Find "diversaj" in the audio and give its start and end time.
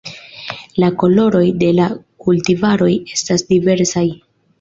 3.53-4.05